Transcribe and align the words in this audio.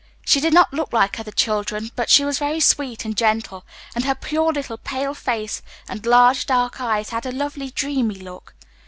She 0.25 0.39
did 0.41 0.51
not 0.51 0.73
look 0.73 0.91
like 0.93 1.19
other 1.19 1.29
children, 1.31 1.91
but 1.95 2.09
she 2.09 2.25
was 2.25 2.39
very 2.39 2.59
sweet 2.59 3.05
and 3.05 3.15
gentle, 3.15 3.63
and 3.93 4.03
her 4.03 4.15
pure 4.15 4.51
little 4.51 4.79
pale 4.79 5.13
face 5.13 5.61
and 5.87 6.03
large, 6.07 6.47
dark 6.47 6.81
eyes 6.81 7.11
had 7.11 7.27
a 7.27 7.31
lovely 7.31 7.69
dreamy 7.69 8.15
look. 8.15 8.55